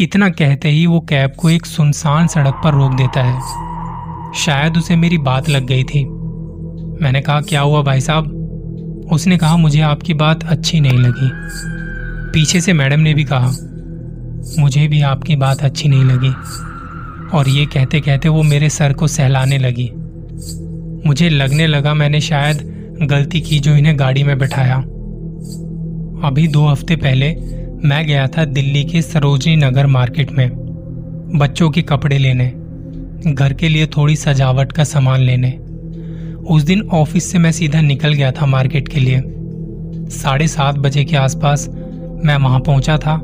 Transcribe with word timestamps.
इतना 0.00 0.28
कहते 0.28 0.68
ही 0.68 0.86
वो 0.86 1.00
कैब 1.00 1.32
को 1.38 1.50
एक 1.50 1.66
सुनसान 1.66 2.26
सड़क 2.26 2.60
पर 2.64 2.74
रोक 2.74 2.92
देता 2.92 3.22
है। 3.22 3.40
शायद 4.34 4.76
उसे 4.76 4.96
मेरी 4.96 5.18
बात 5.18 5.48
लग 5.48 5.66
गई 5.66 5.84
थी। 5.84 6.04
मैंने 7.02 7.20
कहा, 7.20 7.40
क्या 7.40 7.60
हुआ 7.60 7.82
भाई 7.82 8.00
साहब? 8.00 8.36
उसने 9.12 9.36
कहा, 9.36 9.56
मुझे 9.56 9.80
आपकी 9.80 10.14
बात 10.14 10.44
अच्छी 10.44 10.80
नहीं 10.80 10.98
लगी। 10.98 11.30
पीछे 12.32 12.60
से 12.60 12.72
मैडम 12.72 13.00
ने 13.00 13.14
भी 13.14 13.24
कहा, 13.24 13.50
मुझे 14.58 14.88
भी 14.88 15.02
आपकी 15.02 15.36
बात 15.36 15.62
अच्छी 15.62 15.88
नहीं 15.88 16.04
लगी। 16.04 16.32
और 17.36 17.48
ये 17.48 17.66
कहते 17.66 18.00
कहते 18.00 18.28
वो 18.28 18.42
मेरे 18.42 18.68
सर 18.68 18.92
को 18.92 19.06
सहलाने 19.06 19.58
लगी। 19.58 19.90
मुझे 21.06 21.28
लगने 21.28 21.66
लगा, 21.66 21.94
मैंने 21.94 22.20
शायद 22.20 22.80
गलती 23.02 23.40
की 23.40 23.58
जो 23.58 23.76
इन्हें 23.76 23.98
गाड़ी 23.98 24.22
में 24.22 24.38
बैठाया। 24.38 24.76
अभी 26.28 26.48
दो 26.48 26.66
हफ़्ते 26.66 26.96
पहले 26.96 27.59
मैं 27.84 28.06
गया 28.06 28.26
था 28.26 28.44
दिल्ली 28.44 28.84
के 28.84 29.02
सरोजनी 29.02 29.56
नगर 29.56 29.86
मार्केट 29.86 30.32
में, 30.32 30.50
बच्चों 31.34 31.70
के 31.70 31.82
कपड़े 31.82 32.18
लेने, 32.18 32.52
घर 33.32 33.52
के 33.52 33.68
लिए 33.68 33.86
थोड़ी 33.86 34.16
सजावट 34.16 34.72
का 34.72 34.84
सामान 34.84 35.20
लेने। 35.20 35.50
उस 36.36 36.62
दिन 36.62 36.82
ऑफ़िस 36.82 37.32
से 37.32 37.38
मैं 37.38 37.52
सीधा 37.52 37.80
निकल 37.80 38.12
गया 38.12 38.32
था 38.32 38.46
मार्केट 38.46 38.88
के 38.88 39.00
लिए। 39.00 39.22
साढ़े 40.10 40.48
सात 40.48 40.74
बजे 40.74 41.04
के 41.04 41.16
आसपास 41.16 41.68
मैं 42.24 42.36
वहाँ 42.36 42.60
पहुँचा 42.60 42.98
था। 42.98 43.16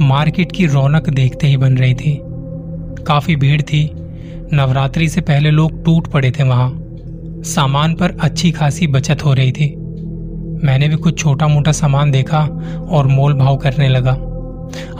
मार्केट 0.00 0.52
की 0.52 0.66
रौनक 0.66 1.10
देखते 1.10 1.46
ही 1.46 1.56
बन 1.56 1.78
रही 1.78 1.94
थी। 1.94 2.20
काफ़ी 3.06 3.36
भीड़ 3.36 3.62
थी। 3.62 3.90
नवरात्रि 4.52 5.08
से 5.08 5.20
पहले 5.20 5.50
लोग 5.50 5.84
टूट 5.84 6.06
पड़े 6.06 6.30
थे 6.30 6.42
वहाँ। 6.42 6.80
सामान 7.44 7.94
पर 7.94 8.16
अच्छी 8.20 8.52
खासी 8.52 8.86
बचत 8.86 9.24
हो 9.24 9.34
रही 9.34 9.52
थी। 9.52 9.76
मैंने 10.64 10.88
भी 10.88 10.96
कुछ 10.96 11.18
छोटा 11.18 11.48
मोटा 11.48 11.72
सामान 11.72 12.10
देखा 12.10 12.40
और 12.88 13.06
मोल 13.06 13.34
भाव 13.34 13.56
करने 13.56 13.88
लगा। 13.88 14.12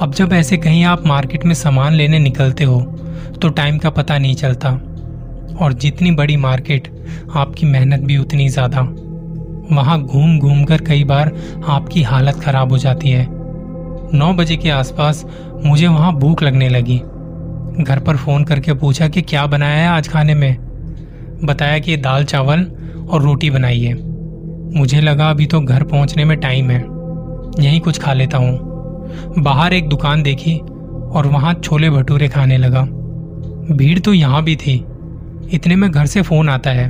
अब 0.00 0.12
जब 0.16 0.32
ऐसे 0.32 0.56
कहीं 0.56 0.84
आप 0.84 1.06
मार्केट 1.06 1.45
में 1.45 1.55
सामान 1.55 1.95
लेने 1.95 2.18
निकलते 2.18 2.64
हो 2.64 2.80
तो 3.42 3.48
टाइम 3.50 3.78
का 3.78 3.91
पता 3.91 4.19
नहीं 4.19 4.34
चलता। 4.34 4.70
और 5.56 5.72
जितनी 5.72 6.11
बड़ी 6.11 6.36
मार्केट, 6.36 6.88
आपकी 7.34 7.66
मेहनत 7.66 8.00
भी 8.00 8.16
उतनी 8.16 8.48
ज़्यादा। 8.48 8.80
वहाँ 9.72 10.00
घूम 10.03 10.38
घूम 10.38 10.64
कर 10.64 10.80
कई 10.80 11.05
बार 11.05 11.33
आपकी 11.69 12.03
हालत 12.03 12.41
खराब 12.41 12.72
हो 12.72 12.78
जाती 12.78 13.10
है। 13.10 13.27
नौ 14.14 14.33
बजे 14.33 14.56
के 14.56 14.70
आसपास 14.70 15.25
मुझे 15.64 15.86
वहाँ 15.86 16.14
भूख 16.14 16.42
लगने 16.42 16.69
लगी। 16.69 16.98
घर 17.81 17.98
पर 17.98 18.16
फ़ोन 18.16 18.44
करके 18.44 18.75
पूछा 18.75 19.08
कि 19.08 19.22
क्या 19.22 19.47
बनाया 19.47 19.78
है 19.78 19.88
आज 19.88 20.08
खाने 20.08 20.34
में? 20.34 20.56
बताया 21.44 21.78
कि 21.78 21.97
दाल 21.97 22.25
चावल 22.25 22.66
और 23.10 23.22
रोटी 23.22 23.50
बनाई 23.50 23.81
है। 23.81 23.94
मुझे 24.72 25.00
लगा 25.00 25.30
अभी 25.30 25.46
तो 25.46 25.60
घर 25.60 25.82
पहुँचने 25.82 26.24
में 26.24 26.36
टाइम 26.40 26.70
है। 26.70 26.80
यहीं 27.64 27.80
कुछ 27.80 27.98
खा 27.98 28.12
लेता 28.12 28.38
हूँ। 28.38 29.42
बाहर 29.42 29.72
एक 29.72 29.88
दुकान 29.88 30.22
देखी 30.22 30.56
और 31.10 31.26
वहाँ 31.26 31.54
छोले 31.54 31.90
भटूरे 31.90 32.28
खाने 32.28 32.56
लगा। 32.56 32.82
भीड़ 33.76 33.98
तो 33.98 34.12
यहाँ 34.14 34.42
भी 34.44 34.56
थी। 34.56 34.84
इतने 35.52 35.76
में 35.76 35.90
घर 35.90 36.06
से 36.06 36.22
फ़ोन 36.22 36.48
आता 36.48 36.70
है। 36.70 36.88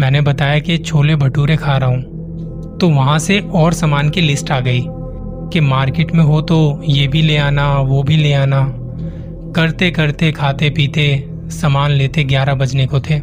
मैंने 0.00 0.20
बताया 0.20 0.58
कि 0.58 0.78
छोले 0.78 1.16
भटूरे 1.16 1.56
खा 1.56 1.76
रहा 1.76 1.88
हूँ। 1.88 2.78
तो 2.78 2.88
वहाँ 2.88 3.18
से 3.18 3.40
और 3.40 3.72
सामान 3.72 4.10
की 4.10 4.20
लिस्ट 4.20 4.50
आ 4.50 4.60
गई 4.60 4.80
कि 5.52 5.60
मार्केट 5.60 6.12
में 6.12 6.24
हो 6.24 6.40
तो 6.42 6.82
ये 6.84 7.08
भी 7.08 7.22
ले 7.22 7.36
आना, 7.36 7.78
वो 7.78 8.02
भी 8.02 8.16
ले 8.16 8.32
आना। 8.32 8.64
करते 9.56 9.90
करते 9.90 10.32
खाते 10.32 10.70
पीते 10.70 11.24
सामान 11.50 11.90
लेते 11.90 12.24
ग्यारह 12.24 12.54
बजने 12.54 12.86
को 12.86 13.00
थे। 13.00 13.18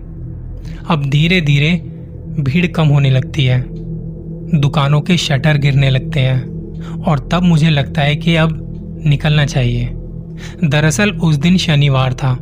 अब 0.89 1.05
धीरे 1.09 1.41
धीरे 1.41 1.71
भीड़ 2.37 2.65
कम 2.67 2.87
होने 2.87 3.09
लगती 3.09 3.45
है। 3.45 3.63
दुकानों 4.53 5.01
के 5.01 5.17
शटर 5.17 5.57
गिरने 5.57 5.89
लगते 5.89 6.19
हैं 6.19 7.03
और 7.03 7.27
तब 7.31 7.43
मुझे 7.43 7.69
लगता 7.69 8.01
है 8.01 8.15
कि 8.15 8.35
अब 8.35 9.01
निकलना 9.05 9.45
चाहिए। 9.45 9.89
दरअसल 10.65 11.11
उस 11.11 11.35
दिन 11.35 11.57
शनिवार 11.57 12.13
था 12.13 12.33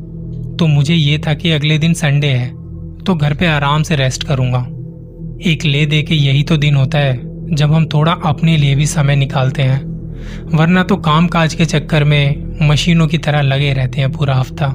तो 0.53 0.67
मुझे 0.67 0.95
ये 0.95 1.17
था 1.17 1.33
कि 1.33 1.51
अगले 1.51 1.77
दिन 1.77 1.93
संडे 1.93 2.27
है 2.27 2.47
तो 2.97 3.15
घर 3.15 3.33
पे 3.33 3.47
आराम 3.47 3.83
से 3.83 3.95
रेस्ट 3.95 4.23
करूँगा। 4.23 4.59
एक 5.43 5.65
ले 5.65 5.85
दे 5.85 6.01
के 6.01 6.15
यही 6.15 6.43
तो 6.43 6.57
दिन 6.57 6.75
होता 6.75 6.97
है, 6.97 7.17
जब 7.49 7.73
हम 7.73 7.85
थोड़ा 7.85 8.11
अपने 8.25 8.55
लिए 8.57 8.75
भी 8.75 8.85
समय 8.85 9.15
निकालते 9.15 9.61
हैं, 9.61 9.81
वरना 10.53 10.83
तो 10.83 10.95
काम 10.97 11.27
काज 11.27 11.53
के 11.53 11.65
चक्कर 11.65 12.03
में 12.03 12.67
मशीनों 12.67 13.07
की 13.07 13.17
तरह 13.17 13.41
लगे 13.41 13.71
रहते 13.73 14.01
हैं 14.01 14.11
पूरा 14.11 14.35
हफ़्ता। 14.35 14.73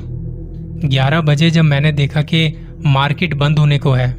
ग्यारह 0.84 1.20
बजे 1.20 1.50
जब 1.50 1.64
मैंने 1.64 1.92
देखा 1.92 2.22
कि 2.22 2.48
मार्केट 2.86 3.34
बंद 3.34 3.58
होने 3.58 3.78
को 3.78 3.92
है 3.92 4.10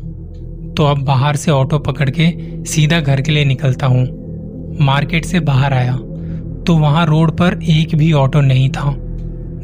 तो 0.80 0.86
अब 0.86 1.00
बाहर 1.06 1.36
से 1.36 1.52
ऑटो 1.52 1.78
पकड़ 1.80 2.10
के 2.10 2.26
सीधा 2.66 3.00
घर 3.00 3.22
के 3.22 3.32
लिए 3.32 3.46
निकलता 3.46 3.86
हूँ। 3.86 4.04
मार्केट 4.82 5.26
से 5.26 5.40
बाहर 5.40 5.74
आया 5.74 5.96
तो 6.64 6.76
वहाँ 6.76 7.06
रोड 7.06 7.32
पर 7.32 7.60
एक 7.70 7.96
भी 7.96 8.12
ऑटो 8.14 8.42
नहीं 8.42 8.70
था। 8.70 8.94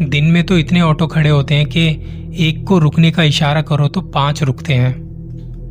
दिन 0.01 0.25
में 0.25 0.43
तो 0.45 0.57
इतने 0.57 0.81
ऑटो 0.81 1.07
खड़े 1.07 1.29
होते 1.29 1.55
हैं 1.55 1.65
कि 1.65 1.85
एक 2.39 2.63
को 2.67 2.79
रुकने 2.79 3.11
का 3.11 3.23
इशारा 3.23 3.61
करो 3.61 3.87
तो 3.87 4.01
पाँच 4.01 4.41
रुकते 4.43 4.73
हैं। 4.73 4.93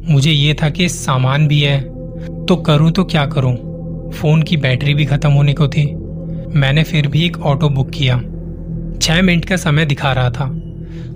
मुझे 0.08 0.30
ये 0.30 0.54
था 0.54 0.70
कि 0.70 0.88
सामान 0.88 1.46
भी 1.48 1.60
है 1.60 1.78
तो 2.46 2.56
करूँ 2.56 2.90
तो 2.90 3.04
क्या 3.04 3.26
करूँ? 3.26 3.54
फ़ोन 4.12 4.42
की 4.42 4.56
बैटरी 4.56 4.94
भी 4.94 5.04
खत्म 5.04 5.30
होने 5.30 5.52
को 5.52 5.68
थी। 5.68 5.84
मैंने 6.56 6.82
फिर 6.82 7.08
भी 7.08 7.24
एक 7.26 7.38
ऑटो 7.42 7.68
बुक 7.68 7.90
किया। 7.90 8.16
छह 9.02 9.22
मिनट 9.22 9.44
का 9.44 9.56
समय 9.56 9.86
दिखा 9.86 10.12
रहा 10.12 10.30
था। 10.30 10.46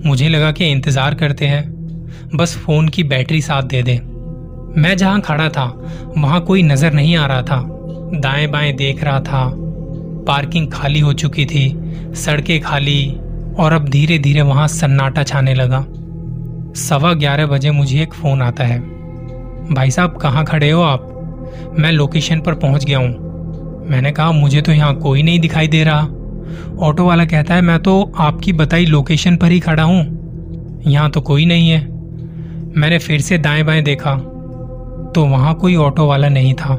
मुझे 0.05 0.29
लगा 0.29 0.51
कि 0.51 0.65
इंतज़ार 0.65 1.15
करते 1.15 1.47
हैं। 1.47 1.63
बस 2.35 2.55
फ़ोन 2.57 2.89
की 2.89 3.03
बैटरी 3.05 3.41
साथ 3.41 3.63
दे 3.63 3.83
दे। 3.83 3.99
मैं 4.77 4.97
जहाँ 4.97 5.21
खड़ा 5.21 5.49
था, 5.49 5.81
वहाँ 6.17 6.41
कोई 6.41 6.63
नज़र 6.63 6.93
नहीं 6.93 7.15
आ 7.15 7.25
रहा 7.25 7.41
था। 7.41 7.67
दाएँ 8.13 8.47
बाएँ 8.47 8.73
देख 8.73 9.03
रहा 9.03 9.19
था। 9.19 9.53
पार्किंग 10.27 10.71
खाली 10.71 10.99
हो 10.99 11.13
चुकी 11.13 11.45
थी, 11.45 11.93
सड़कें 12.15 12.61
खाली, 12.61 13.19
और 13.59 13.73
अब 13.73 13.89
धीरे 13.89 14.19
धीरे 14.19 14.41
वहाँ 14.41 14.67
सन्नाटा 14.67 15.23
छाने 15.23 15.53
लगा। 15.53 15.85
सवा 16.75 17.13
ग्यारह 17.13 17.45
बजे 17.45 17.71
मुझे 17.71 18.01
एक 18.01 18.13
फ़ोन 18.13 18.41
आता 18.41 18.63
है। 18.63 18.79
भाई 19.73 19.91
साहब, 19.91 20.17
कहाँ 20.17 20.45
खड़े 20.45 20.71
हो 20.71 20.81
आप? 20.81 21.15
मैं 21.79 21.91
लोकेशन 21.91 22.39
पर 22.39 22.53
पहुँच 22.53 22.85
गया 22.85 22.97
हूँ। 22.97 23.29
मैंने 23.89 24.11
कहा, 24.11 24.31
मुझे 24.31 24.61
तो 24.61 24.71
यहाँ 24.71 24.95
कोई 24.95 25.23
नहीं 25.23 25.39
दिखाई 25.39 25.67
दे 25.67 25.83
रहा। 25.83 26.01
ऑटो 26.79 27.05
वाला 27.05 27.25
कहता 27.25 27.55
है, 27.55 27.61
मैं 27.61 27.79
तो 27.79 28.11
आपकी 28.17 28.53
बताई 28.53 28.85
लोकेशन 28.85 29.37
पर 29.37 29.51
ही 29.51 29.59
खड़ा 29.59 29.83
हूँ। 29.83 30.19
यहाँ 30.87 31.11
तो 31.11 31.21
कोई 31.21 31.45
नहीं 31.45 31.69
है। 31.69 31.87
मैंने 32.77 32.97
फिर 32.97 33.21
से 33.21 33.37
दाएँ 33.37 33.63
बाएँ 33.63 33.81
देखा। 33.81 34.28
तो 35.15 35.25
वहाँ 35.25 35.53
कोई 35.55 35.75
ऑटो 35.75 36.05
वाला 36.07 36.29
नहीं 36.29 36.53
था। 36.53 36.73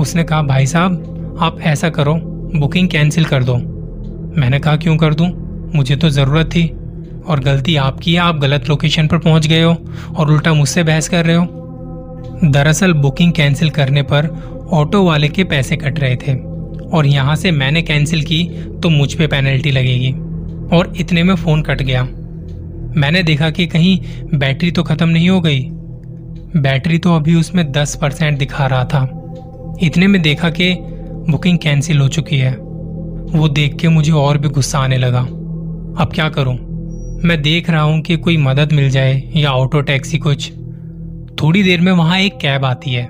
उसने 0.00 0.24
कहा, 0.24 0.42
भाई 0.42 0.66
साहब, 0.66 1.36
आप 1.40 1.60
ऐसा 1.60 1.88
करो, 1.88 2.14
बुकिंग 2.56 2.88
कैंसिल 2.88 3.24
कर 3.24 3.44
दो। 3.44 3.56
मैंने 4.40 4.58
कहा, 4.58 4.76
क्यों 4.76 4.96
कर 4.96 5.14
दूँ? 5.14 5.28
मुझे 5.74 5.96
तो 5.96 6.08
ज़रूरत 6.10 6.46
थी 6.46 6.66
और 7.28 7.40
गलती 7.40 7.76
आपकी 7.76 8.12
है। 8.12 8.18
आप 8.18 8.36
गलत 8.36 8.68
लोकेशन 8.68 9.06
पर 9.06 9.18
पहुँच 9.18 9.46
गए 9.46 9.62
हो 9.62 9.76
और 10.16 10.30
उल्टा 10.30 10.52
मुझसे 10.54 10.82
बहस 10.82 11.08
कर 11.08 11.24
रहे 11.26 11.36
हो। 11.36 11.46
दरअसल 12.44 12.92
बुकिंग 12.92 13.32
कैंसिल 13.32 13.70
करने 13.70 14.02
पर 14.02 14.28
ऑटो 14.72 15.04
वाले 15.04 15.28
के 15.28 15.44
पैसे 15.44 15.76
कट 15.76 15.98
रहे 16.00 16.16
थे 16.16 16.34
और 16.88 17.06
यहाँ 17.06 17.36
से 17.36 17.50
मैंने 17.50 17.82
कैंसिल 17.82 18.22
की 18.22 18.42
तो 18.82 18.90
मुझ 18.90 19.12
पे 19.14 19.26
पेनल्टी 19.26 19.70
लगेगी 19.70 20.12
और 20.76 20.92
इतने 21.00 21.22
में 21.22 21.34
फ़ोन 21.34 21.62
कट 21.62 21.82
गया। 21.82 22.02
मैंने 22.96 23.22
देखा 23.22 23.50
कि 23.50 23.66
कहीं 23.66 23.98
बैटरी 24.34 24.70
तो 24.70 24.82
खत्म 24.82 25.08
नहीं 25.08 25.28
हो 25.30 25.40
गई। 25.40 25.60
बैटरी 26.56 26.98
तो 26.98 27.16
अभी 27.16 27.34
उसमें 27.34 27.72
दस 27.72 27.96
परसेंट 27.96 28.38
दिखा 28.38 28.66
रहा 28.66 28.84
था। 28.84 29.22
इतने 29.82 30.06
में 30.06 30.22
देखा 30.22 30.50
कि 30.50 30.74
बुकिंग 31.30 31.58
कैंसिल 31.58 31.98
हो 31.98 32.08
चुकी 32.08 32.38
है। 32.38 32.56
वो 33.30 33.48
देख 33.48 33.76
के 33.76 33.88
मुझे 33.88 34.12
और 34.12 34.38
भी 34.38 34.48
गुस्सा 34.48 34.78
आने 34.78 34.96
लगा। 34.96 35.20
अब 35.20 36.10
क्या 36.14 36.28
करूँ? 36.28 36.58
मैं 37.24 37.42
देख 37.42 37.70
रहा 37.70 37.82
हूँ 37.82 38.00
कि 38.00 38.16
कोई 38.16 38.36
मदद 38.36 38.72
मिल 38.72 38.90
जाए 38.90 39.32
या 39.36 39.50
ऑटो 39.50 39.80
टैक्सी 39.80 40.18
कुछ। 40.18 40.52
थोड़ी 41.42 41.62
देर 41.62 41.80
में 41.80 41.92
वहाँ 41.92 42.18
एक 42.18 42.38
कैब 42.38 42.64
आती 42.64 42.90
है। 42.90 43.08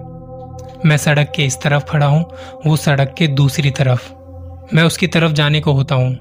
मैं 0.87 0.97
सड़क 0.97 1.33
के 1.37 1.45
इस 1.45 1.61
तरफ़ 1.63 1.85
खड़ा 1.85 2.07
हूँ, 2.07 2.25
वो 2.67 2.77
सड़क 2.77 3.15
के 3.19 3.27
दूसरी 3.27 3.71
तरफ़। 3.71 4.13
मैं 4.75 4.83
उसकी 4.83 5.07
तरफ़ 5.07 5.33
जाने 5.33 5.61
को 5.61 5.73
होता 5.73 5.95
हूँ। 5.95 6.17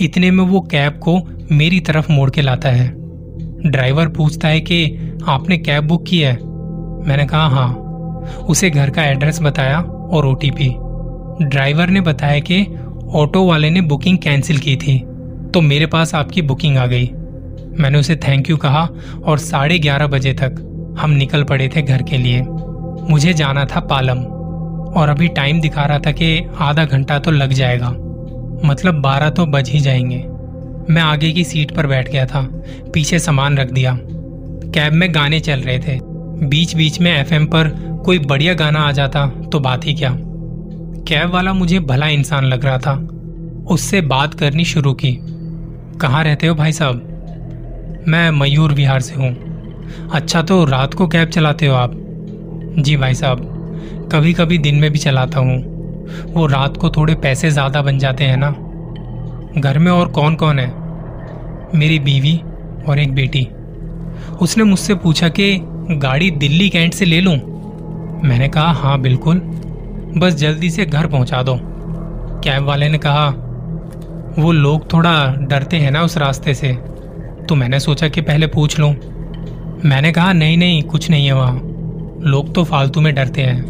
इतने 0.00 0.30
में 0.30 0.44
वो 0.44 0.60
कैब 0.60 0.92
को 0.92 1.28
मेरी 1.52 1.80
तरफ़ 1.80 2.12
मोड़ 2.12 2.30
के 2.30 2.42
लाता 2.42 2.68
है। 2.68 2.94
ड्राइवर 3.70 4.08
पूछता 4.08 4.48
है 4.48 4.60
कि 4.60 4.98
आपने 5.28 5.58
कैब 5.58 5.84
बुक 5.84 6.04
की 6.06 6.20
है? 6.20 6.49
मैंने 7.06 7.26
कहा 7.26 7.46
हाँ। 7.46 7.68
उसे 8.48 8.70
घर 8.70 8.90
का 8.90 9.04
एड्रेस 9.04 9.40
बताया 9.42 9.80
और 9.80 10.26
ओटीपी 10.26 10.68
ड्राइवर 11.44 11.88
ने 11.88 12.00
बताया 12.00 12.38
कि 12.40 12.64
ऑटो 13.14 13.44
वाले 13.46 13.70
ने 13.70 13.80
बुकिंग 13.80 14.18
कैंसिल 14.18 14.58
की 14.58 14.76
थी 14.76 14.98
तो 15.54 15.60
मेरे 15.60 15.86
पास 15.86 16.14
आपकी 16.14 16.42
बुकिंग 16.42 16.76
आ 16.78 16.86
गई। 16.86 17.10
मैंने 17.78 17.98
उसे 17.98 18.16
थैंक 18.16 18.50
यू 18.50 18.56
कहा 18.56 18.88
और 19.24 19.38
साढ़े 19.38 19.78
ग्यारह 19.78 20.06
बजे 20.06 20.32
तक 20.32 20.66
हम 20.98 21.10
निकल 21.10 21.44
पड़े 21.44 21.68
थे 21.68 21.82
घर 21.82 22.02
के 22.02 22.18
लिए। 22.18 22.42
मुझे 23.10 23.32
जाना 23.34 23.64
था 23.64 23.80
पालम 23.80 24.18
और 24.92 25.08
अभी 25.08 25.28
टाइम 25.28 25.60
दिखा 25.60 25.84
रहा 25.84 25.98
था 25.98 26.12
कि 26.12 26.46
आधा 26.58 26.84
घंटा 26.84 27.18
तो 27.18 27.30
लग 27.30 27.52
जाएगा। 27.52 27.90
मतलब 28.64 29.00
बारह 29.00 29.30
तो 29.30 29.46
बज 29.46 29.70
ही 29.70 29.80
जाएँगे। 29.80 30.24
मैं 30.92 31.02
आगे 31.02 31.32
की 31.32 31.44
सीट 31.44 31.74
पर 31.74 31.86
बैठ 31.86 32.10
गया 32.12 32.26
था, 32.26 32.42
पीछे 32.94 33.18
सामान 33.18 33.56
रख 33.56 33.70
दिया। 33.70 33.98
कैब 34.74 34.92
में 34.92 35.14
गाने 35.14 35.40
चल 35.40 35.60
रहे 35.60 35.78
थे। 35.78 36.09
बीच 36.42 36.74
बीच 36.76 37.00
में 37.00 37.10
एफएम 37.12 37.46
पर 37.46 37.68
कोई 38.04 38.18
बढ़िया 38.18 38.54
गाना 38.54 38.80
आ 38.80 38.92
जाता 38.92 39.26
तो 39.26 39.60
बात 39.60 39.84
ही 39.86 39.94
क्या? 39.94 40.14
कैब 41.08 41.30
वाला 41.30 41.52
मुझे 41.52 41.80
भला 41.80 42.06
इंसान 42.06 42.44
लग 42.44 42.64
रहा 42.64 42.78
था। 42.78 42.92
उससे 43.70 44.00
बात 44.00 44.34
करनी 44.34 44.64
शुरू 44.64 44.92
की। 44.94 45.18
कहाँ 46.00 46.24
रहते 46.24 46.46
हो 46.46 46.54
भाई 46.54 46.72
साहब? 46.72 48.04
मैं 48.08 48.30
मयूर 48.30 48.72
विहार 48.72 49.00
से 49.00 49.14
हूँ। 49.14 50.08
अच्छा 50.12 50.42
तो 50.42 50.64
रात 50.64 50.94
को 50.94 51.08
कैब 51.08 51.28
चलाते 51.28 51.66
हो 51.66 51.74
आप? 51.74 51.92
जी 52.78 52.96
भाई 52.96 53.14
साहब 53.14 54.08
कभी 54.12 54.32
कभी 54.32 54.58
दिन 54.58 54.74
में 54.74 54.90
भी 54.90 54.98
चलाता 54.98 55.40
हूँ। 55.40 55.58
वो 56.32 56.46
रात 56.46 56.76
को 56.76 56.90
थोड़े 56.90 57.14
पैसे 57.14 57.50
ज़्यादा 57.50 57.82
बन 57.82 57.98
जाते 57.98 58.24
हैं 58.24 58.36
ना। 58.36 58.50
घर 59.60 59.78
में 59.78 59.92
और 59.92 60.08
कौन 60.08 60.34
कौन 60.34 60.58
है? 60.58 60.68
मेरी 61.74 61.98
बीवी 61.98 62.36
और 62.88 62.98
एक 62.98 63.14
बेटी। 63.14 63.48
उसने 64.40 64.64
मुझसे 64.64 64.94
पूछा 64.94 65.28
कि 65.28 65.54
गाड़ी 65.90 66.30
दिल्ली 66.30 66.68
कैंट 66.68 66.94
से 66.94 67.04
ले 67.04 67.20
लूँ? 67.20 67.36
मैंने 68.24 68.48
कहा 68.48 68.72
हाँ 68.72 69.00
बिल्कुल। 69.00 69.38
बस 70.16 70.34
जल्दी 70.34 70.70
से 70.70 70.86
घर 70.86 71.06
पहुँचा 71.06 71.42
दो। 71.42 71.58
कैब 72.44 72.62
वाले 72.64 72.88
ने 72.88 72.98
कहा, 72.98 73.28
वो 74.38 74.52
लोग 74.52 74.92
थोड़ा 74.92 75.34
डरते 75.34 75.76
हैं 75.76 75.90
ना 75.90 76.02
उस 76.02 76.16
रास्ते 76.18 76.54
से। 76.54 76.72
तो 77.48 77.54
मैंने 77.54 77.80
सोचा 77.80 78.08
कि 78.08 78.20
पहले 78.20 78.46
पूछ 78.46 78.78
लूँ। 78.78 78.94
मैंने 79.84 80.12
कहा, 80.12 80.32
नहीं 80.32 80.56
नहीं, 80.56 80.82
कुछ 80.82 81.10
नहीं 81.10 81.26
है 81.26 81.32
वहाँ। 81.32 81.60
लोग 82.20 82.54
तो 82.54 82.64
फालतू 82.64 83.00
में 83.00 83.14
डरते 83.14 83.42
हैं। 83.42 83.62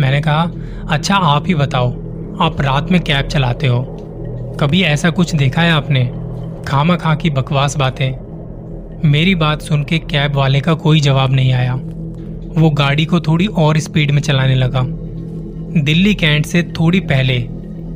मैंने 0.00 0.20
कहा 0.20 0.50
अच्छा 0.88 1.16
आप 1.16 1.44
ही 1.46 1.54
बताओ, 1.54 1.90
आप 2.40 2.56
रात 2.60 2.90
में 2.90 3.00
कैब 3.00 3.26
चलाते 3.26 3.66
हो? 3.66 3.82
कभी 4.60 4.82
ऐसा 4.82 5.10
कुछ 5.10 5.34
देखा 5.34 5.62
है 5.62 5.72
आपने? 5.72 6.04
खामा 6.68 6.96
खा 6.96 7.14
की 7.14 7.30
बकवास 7.30 7.76
बातें? 7.76 8.23
मेरी 9.04 9.34
बात 9.34 9.62
सुन 9.62 9.84
के 9.84 9.98
कैब 9.98 10.34
वाले 10.34 10.60
का 10.60 10.74
कोई 10.74 11.00
जवाब 11.00 11.32
नहीं 11.32 11.52
आया। 11.52 11.74
वो 12.60 12.70
गाड़ी 12.70 13.04
को 13.04 13.20
थोड़ी 13.20 13.46
और 13.46 13.78
स्पीड 13.78 14.10
में 14.10 14.22
चलाने 14.22 14.54
लगा। 14.54 14.80
दिल्ली 15.80 16.14
कैंट 16.14 16.46
से 16.46 16.62
थोड़ी 16.62 17.00
पहले 17.00 17.38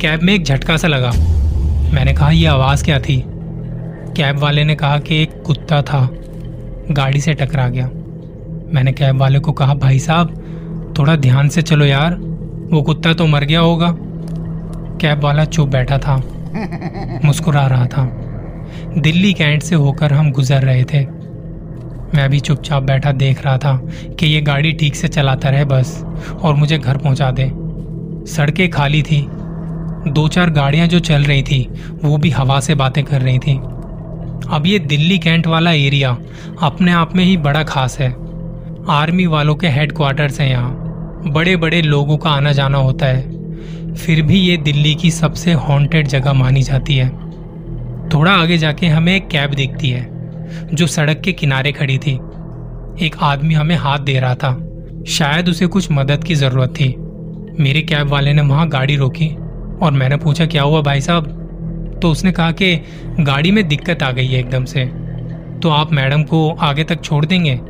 कैब 0.00 0.20
में 0.22 0.34
एक 0.34 0.44
झटका 0.44 0.76
सा 0.76 0.88
लगा। 0.88 1.10
मैंने 1.94 2.12
कहा 2.12 2.30
यह 2.30 2.52
आवाज़ 2.52 2.84
क्या 2.84 3.00
थी? 3.00 3.24
कैब 4.16 4.38
वाले 4.38 4.64
ने 4.64 4.74
कहा 4.74 4.98
कि 4.98 5.22
एक 5.22 5.42
कुत्ता 5.42 5.82
था। 5.82 6.08
गाड़ी 6.90 7.20
से 7.20 7.34
टकरा 7.34 7.68
गया। 7.68 7.86
मैंने 8.74 8.92
कैब 8.92 9.16
वाले 9.16 9.38
को 9.38 9.52
कहा, 9.52 9.74
भाई 9.74 9.98
साहब, 9.98 10.28
थोड़ा 10.98 11.16
ध्यान 11.16 11.48
से 11.48 11.62
चलो 11.62 11.84
यार, 11.84 12.14
वो 12.72 12.82
कुत्ता 12.82 13.12
तो 13.12 13.26
मर 13.26 13.44
गया 13.44 13.60
होगा। 13.60 13.96
कैब 15.00 15.20
वाला 15.24 15.44
चुप 15.44 15.68
बैठा 15.68 15.98
था, 15.98 16.16
मुस्कुरा 17.24 17.66
रहा 17.66 17.86
था। 17.86 18.27
दिल्ली 18.98 19.32
कैंट 19.32 19.62
से 19.62 19.74
होकर 19.74 20.12
हम 20.12 20.32
गुजर 20.32 20.62
रहे 20.62 20.84
थे। 20.84 21.00
मैं 22.14 22.28
भी 22.30 22.40
चुपचाप 22.40 22.82
बैठा 22.82 23.12
देख 23.12 23.44
रहा 23.44 23.58
था 23.58 23.76
कि 24.20 24.26
ये 24.26 24.40
गाड़ी 24.40 24.72
ठीक 24.72 24.96
से 24.96 25.08
चलाता 25.08 25.48
रहे 25.48 25.64
बस 25.64 26.04
और 26.42 26.54
मुझे 26.54 26.78
घर 26.78 26.96
पहुँचा 26.96 27.30
दे। 27.30 27.50
सड़कें 28.32 28.70
खाली 28.70 29.02
थी। 29.02 29.26
दो 30.08 30.28
चार 30.28 30.50
गाड़ियाँ 30.50 30.86
जो 30.86 30.98
चल 30.98 31.22
रही 31.22 31.42
थी, 31.42 31.68
वो 32.04 32.16
भी 32.16 32.30
हवा 32.30 32.60
से 32.60 32.74
बातें 32.74 33.04
कर 33.04 33.20
रही 33.20 33.38
थी। 33.38 33.56
अब 34.50 34.62
ये 34.66 34.78
दिल्ली 34.78 35.18
कैंट 35.18 35.46
वाला 35.46 35.72
एरिया 35.72 36.18
अपने 36.62 36.92
आप 36.92 37.16
में 37.16 37.24
ही 37.24 37.36
बड़ा 37.36 37.62
खास 37.62 37.98
है। 37.98 38.10
आर्मी 38.88 39.26
वालों 39.26 39.54
के 39.54 39.68
हेडक्वार्टर्स 39.68 40.40
हैं 40.40 40.48
यहाँ। 40.48 40.84
बड़े 41.26 41.56
बड़े 41.56 41.82
लोगों 41.82 42.16
का 42.16 42.30
आना 42.30 42.52
जाना 42.52 42.78
होता 42.78 43.06
है। 43.06 43.38
फिर 43.94 44.22
भी 44.22 44.38
ये 44.38 44.56
दिल्ली 44.56 44.94
की 44.94 45.10
सबसे 45.10 45.52
हॉन्टेड 45.52 46.08
जगह 46.08 46.32
मानी 46.32 46.62
जाती 46.62 46.96
है। 46.96 47.27
थोड़ा 48.14 48.32
आगे 48.32 48.58
जाके 48.58 48.86
हमें 48.86 49.16
एक 49.16 49.28
कैब 49.28 49.50
दिखती 49.50 49.90
है, 49.90 50.08
जो 50.74 50.86
सड़क 50.86 51.20
के 51.20 51.32
किनारे 51.32 51.72
खड़ी 51.72 51.98
थी। 51.98 52.14
एक 53.06 53.16
आदमी 53.20 53.54
हमें 53.54 53.76
हाथ 53.76 53.98
दे 53.98 54.20
रहा 54.20 54.34
था। 54.34 54.68
शायद 55.08 55.48
उसे 55.48 55.66
कुछ 55.66 55.88
मदद 55.90 56.24
की 56.24 56.34
ज़रूरत 56.34 56.68
थी। 56.68 56.94
मेरे 57.62 57.82
कैब 57.82 58.08
वाले 58.08 58.32
ने 58.32 58.42
वहाँ 58.42 58.68
गाड़ी 58.68 58.96
रोकी 58.96 59.28
और 59.82 59.92
मैंने 59.92 60.16
पूछा, 60.16 60.46
क्या 60.46 60.62
हुआ 60.62 60.82
भाई 60.82 61.00
साहब? 61.00 61.34
तो 62.02 62.10
उसने 62.10 62.32
कहा 62.32 62.50
कि 62.50 62.84
गाड़ी 63.20 63.50
में 63.50 63.68
दिक्कत 63.68 64.02
आ 64.02 64.10
गई 64.10 64.26
है 64.26 64.40
एकदम 64.40 64.64
से। 64.64 64.84
तो 65.62 65.70
आप 65.70 65.92
मैडम 65.92 66.22
को 66.22 66.50
आगे 66.50 66.84
तक 66.84 67.04
छोड़ 67.04 67.26
देंगे? 67.26 67.60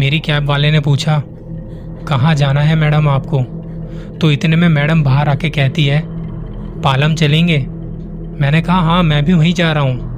मेरी 0.00 0.18
कैब 0.18 0.44
वाले 0.44 0.70
ने 0.70 0.80
पूछा। 0.80 1.22
कहाँ 2.08 2.34
जाना 2.34 2.60
है 2.60 2.76
मैडम 2.76 3.08
आपको? 3.08 3.42
तो 4.18 4.30
इतने 4.30 4.56
में 4.56 4.68
मैडम 4.68 5.02
बाहर 5.02 5.28
आके 5.28 5.50
कहती 5.50 5.86
है, 5.86 6.02
पालम 6.82 7.14
चलेंगे? 7.14 7.66
मैंने 8.40 8.62
कहा 8.62 8.80
हाँ 8.80 9.02
मैं 9.02 9.24
भी 9.24 9.32
वहीं 9.32 9.54
जा 9.54 9.72
रहा 9.72 9.82
हूँ। 9.82 10.16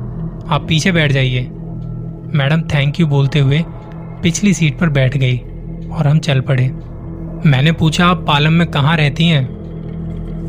आप 0.48 0.66
पीछे 0.68 0.92
बैठ 0.92 1.12
जाइए। 1.12 1.40
मैडम 2.34 2.60
थैंक 2.60 3.00
यू 3.00 3.06
बोलते 3.06 3.38
हुए 3.38 3.64
पिछली 4.22 4.54
सीट 4.54 4.78
पर 4.78 4.88
बैठ 4.88 5.16
गई 5.16 5.38
और 5.92 6.06
हम 6.06 6.18
चल 6.18 6.40
पड़े। 6.40 6.68
मैंने 7.46 7.72
पूछा, 7.72 8.06
आप 8.06 8.24
पालम 8.28 8.52
में 8.52 8.66
कहाँ 8.66 8.96
रहती 8.96 9.28
हैं? 9.28 9.48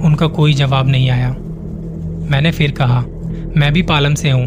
उनका 0.01 0.27
कोई 0.27 0.53
जवाब 0.53 0.87
नहीं 0.87 1.09
आया। 1.09 1.29
मैंने 2.31 2.51
फिर 2.51 2.71
कहा, 2.71 3.03
मैं 3.57 3.73
भी 3.73 3.81
पालम 3.81 4.13
से 4.13 4.31
हूँ। 4.31 4.45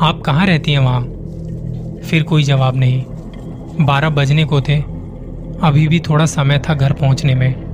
आप 0.00 0.20
कहाँ 0.20 0.46
रहती 0.46 0.72
हैं 0.72 0.78
वहाँ? 0.78 1.02
फिर 2.04 2.22
कोई 2.22 2.42
जवाब 2.42 2.76
नहीं। 2.76 3.04
बारह 3.86 4.10
बजने 4.10 4.44
को 4.44 4.60
थे। 4.60 4.78
अभी 5.62 5.88
भी 5.88 6.00
थोड़ा 6.00 6.26
समय 6.26 6.58
था 6.58 6.74
घर 6.74 6.92
पहुँचने 6.92 7.34
में। 7.34 7.71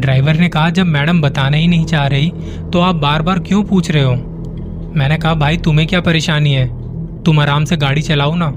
ड्राइवर 0.00 0.34
ने 0.34 0.48
कहा, 0.48 0.70
जब 0.70 0.86
मैडम 0.86 1.20
बताना 1.20 1.56
ही 1.56 1.66
नहीं 1.66 1.84
चाह 1.84 2.06
रही 2.06 2.32
तो 2.72 2.80
आप 2.80 2.94
बार 2.94 3.22
बार 3.22 3.38
क्यों 3.38 3.64
पूछ 3.64 3.90
रहे 3.90 4.02
हो? 4.02 4.14
मैंने 4.96 5.16
कहा, 5.16 5.34
भाई, 5.34 5.56
तुम्हें 5.56 5.88
क्या 5.88 6.00
परेशानी 6.00 6.52
है? 6.52 6.66
तुम 7.22 7.40
आराम 7.40 7.64
से 7.64 7.76
गाड़ी 7.76 8.02
चलाओ 8.02 8.34
ना। 8.34 8.52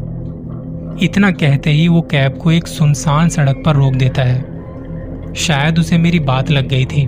इतना 1.03 1.31
कहते 1.31 1.69
ही 1.69 1.87
वो 1.87 2.01
कैब 2.01 2.37
को 2.37 2.51
एक 2.51 2.67
सुनसान 2.67 3.29
सड़क 3.29 3.63
पर 3.65 3.75
रोक 3.75 3.93
देता 3.93 4.21
है। 4.21 5.33
शायद 5.33 5.79
उसे 5.79 5.97
मेरी 5.97 6.19
बात 6.19 6.51
लग 6.51 6.67
गई 6.67 6.85
थी। 6.85 7.05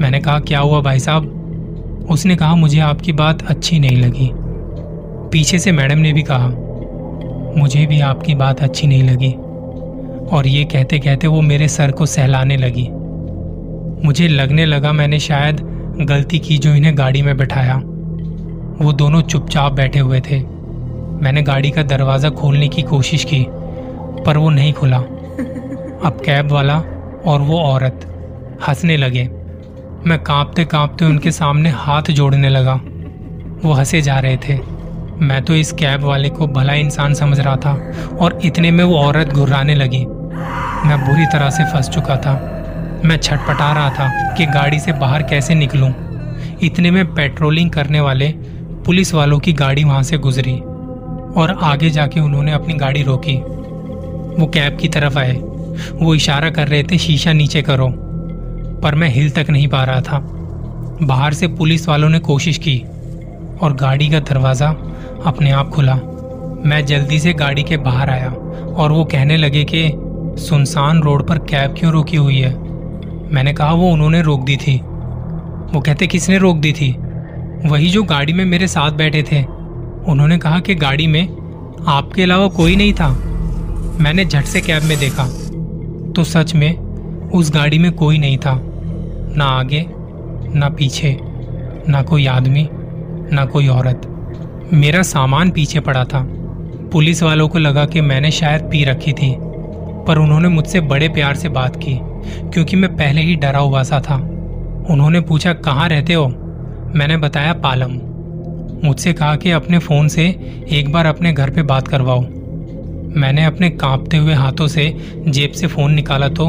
मैंने 0.00 0.20
कहा, 0.20 0.38
क्या 0.40 0.60
हुआ 0.60 0.80
भाई 0.80 0.98
साहब? 0.98 2.06
उसने 2.10 2.36
कहा, 2.36 2.54
मुझे 2.54 2.80
आपकी 2.80 3.12
बात 3.12 3.42
अच्छी 3.42 3.78
नहीं 3.78 3.96
लगी। 3.96 4.30
पीछे 5.32 5.58
से 5.58 5.72
मैडम 5.72 5.98
ने 5.98 6.12
भी 6.12 6.22
कहा, 6.22 6.48
मुझे 7.60 7.86
भी 7.86 8.00
आपकी 8.00 8.34
बात 8.34 8.60
अच्छी 8.60 8.86
नहीं 8.86 9.02
लगी। 9.02 9.32
और 10.36 10.46
ये 10.46 10.64
कहते 10.64 10.98
कहते 10.98 11.26
वो 11.26 11.40
मेरे 11.40 11.68
सर 11.68 11.90
को 11.90 12.06
सहलाने 12.06 12.56
लगी। 12.56 12.88
मुझे 14.02 14.28
लगने 14.28 14.66
लगा 14.66 14.92
मैंने 14.92 15.18
शायद 15.18 15.60
गलती 16.00 16.38
की 16.38 16.58
जो 16.58 16.74
इन्हें 16.74 16.98
गाड़ी 16.98 17.22
में 17.22 17.36
बैठाया। 17.36 17.74
वो 18.84 18.92
दोनों 18.92 19.20
चुपचाप 19.22 19.72
बैठे 19.72 19.98
हुए 19.98 20.20
थे। 20.20 20.38
मैंने 21.22 21.42
गाड़ी 21.42 21.70
का 21.70 21.82
दरवाज़ा 21.82 22.30
खोलने 22.30 22.68
की 22.68 22.82
कोशिश 22.82 23.24
की, 23.24 23.46
पर 24.24 24.36
वो 24.36 24.50
नहीं 24.50 24.72
खुला। 24.72 24.96
अब 24.96 26.22
कैब 26.24 26.50
वाला 26.52 26.78
और 27.26 27.40
वो 27.40 27.58
औरत 27.58 28.06
हंसने 28.68 28.96
लगे। 28.96 29.28
मैं 30.06 30.18
कांपते 30.18 30.64
कांपते 30.64 31.04
उनके 31.04 31.30
सामने 31.30 31.70
हाथ 31.70 32.02
जोड़ने 32.02 32.48
लगा। 32.48 32.74
वो 33.64 33.72
हंसे 33.72 34.02
जा 34.02 34.18
रहे 34.18 34.36
थे। 34.36 34.58
मैं 35.20 35.42
तो 35.42 35.54
इस 35.54 35.72
कैब 35.72 36.02
वाले 36.02 36.28
को 36.28 36.46
भला 36.46 36.72
इंसान 36.72 37.14
समझ 37.14 37.40
रहा 37.40 37.56
था 37.56 37.72
और 38.20 38.38
इतने 38.44 38.70
में 38.70 38.84
वो 38.84 38.98
औरत 38.98 39.28
घुर्राने 39.28 39.74
लगी। 39.74 40.04
मैं 40.86 40.98
बुरी 41.04 41.26
तरह 41.26 41.50
से 41.50 41.64
फंस 41.64 41.88
चुका 41.88 42.16
था। 42.16 42.53
मैं 43.04 43.16
छटपटा 43.16 43.72
रहा 43.72 43.90
था 43.90 44.34
कि 44.34 44.46
गाड़ी 44.46 44.78
से 44.78 44.92
बाहर 44.92 45.22
कैसे 45.22 45.54
निकलूं। 45.54 45.92
इतने 46.62 46.90
में 46.90 47.14
पेट्रोलिंग 47.14 47.70
करने 47.70 48.00
वाले 48.00 48.28
पुलिस 48.86 49.14
वालों 49.14 49.38
की 49.38 49.52
गाड़ी 49.52 49.84
वहाँ 49.84 50.02
से 50.02 50.18
गुजरी 50.18 50.58
और 51.40 51.58
आगे 51.62 51.90
जाके 51.90 52.20
उन्होंने 52.20 52.52
अपनी 52.52 52.74
गाड़ी 52.74 53.02
रोकी। 53.02 53.36
वो 54.40 54.46
कैब 54.46 54.76
की 54.76 54.88
तरफ़ 54.88 55.18
आए। 55.18 55.32
वो 55.92 56.14
इशारा 56.14 56.50
कर 56.50 56.68
रहे 56.68 56.82
थे, 56.82 56.98
शीशा 56.98 57.32
नीचे 57.32 57.62
करो। 57.62 57.88
पर 58.82 58.94
मैं 58.94 59.08
हिल 59.08 59.30
तक 59.30 59.46
नहीं 59.50 59.68
पा 59.68 59.84
रहा 59.84 60.00
था। 60.00 60.18
बाहर 61.02 61.34
से 61.34 61.46
पुलिस 61.48 61.88
वालों 61.88 62.08
ने 62.08 62.18
कोशिश 62.18 62.58
की 62.58 62.84
और 63.62 63.74
गाड़ी 63.74 64.08
का 64.08 64.20
दरवाज़ा 64.20 64.68
अपने 65.26 65.50
आप 65.50 65.68
खुला। 65.68 65.94
मैं 66.66 66.86
जल्दी 66.86 67.18
से 67.18 67.32
गाड़ी 67.32 67.62
के 67.62 67.76
बाहर 67.76 68.10
आया 68.10 68.30
और 68.76 68.92
वो 68.92 69.04
कहने 69.04 69.36
लगे 69.36 69.64
कि, 69.64 69.92
सुनसान 70.42 71.00
रोड 71.00 71.28
पर 71.28 71.38
कैब 71.38 71.74
क्यों 71.78 71.92
रोकी 71.92 72.16
हुई 72.16 72.38
है? 72.38 72.63
मैंने 73.30 73.52
कहा, 73.52 73.72
वो 73.72 73.90
उन्होंने 73.90 74.22
रोक 74.22 74.44
दी 74.44 74.56
थी। 74.56 74.76
वो 75.74 75.80
कहते, 75.80 76.06
किसने 76.06 76.38
रोक 76.38 76.56
दी 76.56 76.72
थी? 76.72 76.96
वही 77.66 77.88
जो 77.88 78.02
गाड़ी 78.02 78.32
में 78.32 78.44
मेरे 78.44 78.66
साथ 78.68 78.90
बैठे 78.90 79.22
थे। 79.22 79.42
उन्होंने 80.08 80.38
कहा 80.38 80.58
कि 80.58 80.74
गाड़ी 80.74 81.06
में 81.06 81.28
आपके 81.86 82.22
अलावा 82.22 82.48
कोई 82.48 82.76
नहीं 82.76 82.92
था। 82.92 83.08
मैंने 84.00 84.24
झट 84.24 84.44
से 84.44 84.60
कैब 84.60 84.82
में 84.82 84.98
देखा 84.98 85.24
तो 86.12 86.24
सच 86.24 86.54
में 86.54 86.76
उस 87.30 87.52
गाड़ी 87.54 87.78
में 87.78 87.92
कोई 87.92 88.18
नहीं 88.18 88.38
था। 88.38 88.60
ना 89.36 89.44
आगे, 89.44 89.86
ना 90.54 90.68
पीछे, 90.68 91.18
ना 91.88 92.02
कोई 92.02 92.26
आदमी, 92.26 92.68
ना 93.32 93.44
कोई 93.44 93.68
औरत। 93.68 94.02
मेरा 94.72 95.02
सामान 95.02 95.50
पीछे 95.50 95.80
पड़ा 95.80 96.04
था। 96.04 96.26
पुलिस 96.92 97.22
वालों 97.22 97.48
को 97.48 97.58
लगा 97.58 97.84
कि 97.84 98.00
मैंने 98.00 98.30
शायद 98.30 98.62
पी 98.62 98.84
रखी 98.84 99.12
थी, 99.12 99.36
पर 100.06 100.18
उन्होंने 100.18 100.48
मुझसे 100.48 100.80
बड़े 100.80 101.08
प्यार 101.08 101.34
से 101.34 101.48
बात 101.48 101.76
की। 101.76 101.98
क्योंकि 102.26 102.76
मैं 102.76 102.96
पहले 102.96 103.20
ही 103.20 103.36
डरा 103.36 103.58
हुआ 103.58 103.82
सा 103.82 104.00
था। 104.00 104.16
उन्होंने 104.90 105.20
पूछा, 105.20 105.52
कहाँ 105.52 105.88
रहते 105.88 106.12
हो? 106.12 106.28
मैंने 106.94 107.16
बताया, 107.16 107.52
पालम। 107.52 107.98
मुझसे 108.88 109.12
कहा 109.12 109.36
कि, 109.36 109.50
अपने 109.50 109.78
फ़ोन 109.78 110.08
से 110.08 110.26
एक 110.70 110.92
बार 110.92 111.06
अपने 111.06 111.32
घर 111.32 111.50
पे 111.50 111.62
बात 111.62 111.88
करवाओ। 111.88 112.20
मैंने 113.16 113.44
अपने 113.44 113.70
कांपते 113.70 114.16
हुए 114.16 114.34
हाथों 114.34 114.66
से 114.66 114.96
जेब 115.28 115.52
से 115.52 115.66
फ़ोन 115.66 115.94
निकाला 115.94 116.28
तो 116.28 116.48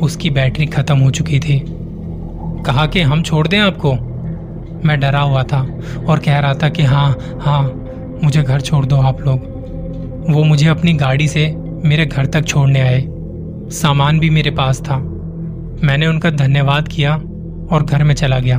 उसकी 0.00 0.30
बैटरी 0.30 0.66
ख़त्म 0.66 0.98
हो 0.98 1.10
चुकी 1.10 1.40
थी। 1.40 1.64
कहा 2.66 2.86
कि, 2.86 3.00
हम 3.00 3.22
छोड़ 3.22 3.48
दें 3.48 3.58
आपको? 3.58 3.94
मैं 4.88 5.00
डरा 5.00 5.20
हुआ 5.20 5.42
था 5.42 5.78
और 6.08 6.18
कह 6.18 6.38
रहा 6.38 6.54
था 6.54 6.68
कि 6.68 6.82
हाँ 6.82 7.18
हाँ 7.40 7.84
मुझे 8.24 8.42
घर 8.42 8.60
छोड़ 8.60 8.86
दो 8.86 8.96
आप 8.96 9.20
लोग। 9.20 9.52
वो 10.30 10.44
मुझे 10.44 10.68
अपनी 10.68 10.92
गाड़ी 10.92 11.28
से 11.28 11.56
मेरे 11.84 12.06
घर 12.06 12.26
तक 12.26 12.44
छोड़ने 12.44 12.80
आए। 12.80 13.00
सामान 13.72 14.18
भी 14.18 14.30
मेरे 14.30 14.50
पास 14.50 14.80
था। 14.80 14.96
मैंने 15.84 16.06
उनका 16.06 16.30
धन्यवाद 16.30 16.88
किया 16.88 17.14
और 17.70 17.86
घर 17.90 18.04
में 18.04 18.14
चला 18.14 18.38
गया। 18.38 18.58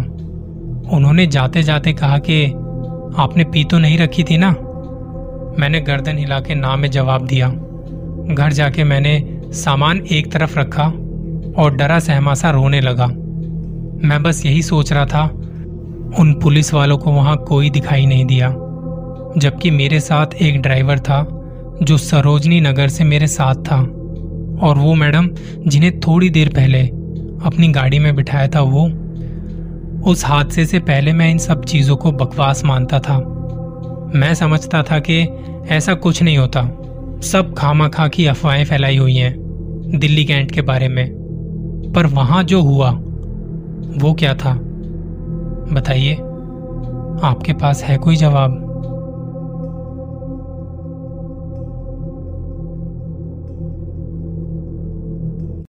उन्होंने 0.92 1.28
जाते 1.28 1.64
जाते 1.64 1.94
कहा 1.94 2.18
कि, 2.18 2.46
आपने 3.18 3.44
पी 3.44 3.64
तो 3.64 3.78
नहीं 3.78 3.98
रखी 3.98 4.24
थी 4.24 4.38
ना? 4.38 4.50
मैंने 5.60 5.82
गर्दन 5.82 6.18
हिला 6.18 6.40
के 6.40 6.56
ना 6.56 6.76
में 6.76 6.92
जवाब 6.92 7.26
दिया। 7.26 7.50
घर 8.36 8.54
जाके 8.54 8.84
मैंने 8.84 9.42
सामान 9.46 9.98
एक 10.12 10.32
तरफ़ 10.32 10.60
रखा 10.60 10.84
और 11.58 11.76
डरा 11.76 12.00
सहमा 12.00 12.34
सा 12.34 12.50
रोने 12.50 12.82
लगा। 12.82 13.08
मैं 14.08 14.24
बस 14.24 14.46
यही 14.46 14.62
सोच 14.62 14.94
रहा 14.94 15.06
था, 15.06 15.24
उन 16.20 16.40
पुलिस 16.44 16.74
वालों 16.74 16.98
को 16.98 17.12
वहाँ 17.12 17.38
कोई 17.38 17.70
दिखाई 17.70 18.06
नहीं 18.06 18.26
दिया। 18.26 18.50
जबकि 19.38 19.72
मेरे 19.72 20.00
साथ 20.00 20.28
एक 20.42 20.62
ड्राइवर 20.62 21.00
था, 21.00 21.40
जो 21.84 21.98
सरोजनी 21.98 22.62
नगर 22.62 22.88
से 22.88 23.04
मेरे 23.04 23.28
साथ 23.28 23.56
था। 23.56 24.00
और 24.64 24.78
वो 24.78 24.94
मैडम 24.94 25.30
जिन्हें 25.68 26.00
थोड़ी 26.00 26.30
देर 26.30 26.50
पहले 26.50 26.82
अपनी 27.46 27.68
गाड़ी 27.68 28.00
में 28.00 28.16
बिठाया 28.16 28.48
था, 28.48 28.62
वो 28.62 28.92
उस 30.12 30.26
हादसे 30.26 30.66
से 30.66 30.80
पहले 30.80 31.14
मैं 31.14 31.32
इन 31.32 31.38
सब 31.38 31.66
चीज़ों 31.66 31.96
को 31.96 32.12
बकवास 32.12 32.66
मानता 32.66 33.00
था। 33.00 33.18
मैं 34.16 34.34
समझता 34.34 34.84
था 34.84 35.00
कि 35.00 35.28
ऐसा 35.70 35.94
कुछ 35.94 36.24
नहीं 36.24 36.38
होता। 36.38 36.62
सब 37.24 37.56
खामा 37.58 37.88
खा 37.88 38.08
की 38.08 38.26
अफवाहें 38.26 38.66
फैलाई 38.66 38.98
हुई 38.98 39.16
हैं 39.16 39.36
दिल्ली 39.96 40.26
कैंट 40.26 40.52
के 40.52 40.62
बारे 40.62 40.88
में। 40.88 41.12
पर 41.96 42.06
वहाँ 42.06 42.44
जो 42.44 42.62
हुआ, 42.62 42.92
वो 43.98 44.14
क्या 44.14 44.34
था? 44.34 44.54
बताइए। 45.74 46.14
आपके 47.24 47.54
पास 47.54 47.84
है 47.84 47.98
कोई 47.98 48.16
जवाब? 48.16 48.63